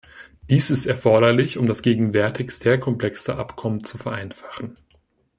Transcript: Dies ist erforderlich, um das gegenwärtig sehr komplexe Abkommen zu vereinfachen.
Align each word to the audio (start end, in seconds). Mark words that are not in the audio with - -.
Dies 0.49 0.71
ist 0.71 0.87
erforderlich, 0.87 1.59
um 1.59 1.67
das 1.67 1.83
gegenwärtig 1.83 2.49
sehr 2.49 2.79
komplexe 2.79 3.35
Abkommen 3.37 3.83
zu 3.83 3.99
vereinfachen. 3.99 4.75